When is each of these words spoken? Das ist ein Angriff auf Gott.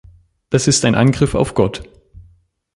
Das 0.49 0.67
ist 0.67 0.83
ein 0.83 0.95
Angriff 0.95 1.35
auf 1.35 1.53
Gott. 1.53 1.83